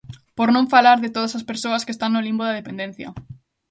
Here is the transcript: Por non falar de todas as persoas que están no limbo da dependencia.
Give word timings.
Por 0.37 0.49
non 0.55 0.71
falar 0.73 0.97
de 1.01 1.13
todas 1.15 1.33
as 1.37 1.47
persoas 1.49 1.85
que 1.85 1.93
están 1.95 2.11
no 2.13 2.25
limbo 2.27 2.43
da 2.45 2.57
dependencia. 2.59 3.09